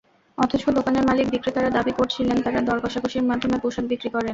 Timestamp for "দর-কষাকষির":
2.61-3.23